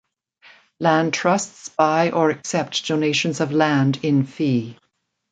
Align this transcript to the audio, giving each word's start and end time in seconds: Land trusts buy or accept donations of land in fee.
Land 0.79 1.13
trusts 1.13 1.69
buy 1.69 2.09
or 2.09 2.31
accept 2.31 2.87
donations 2.87 3.39
of 3.39 3.51
land 3.51 3.99
in 4.01 4.25
fee. 4.25 4.79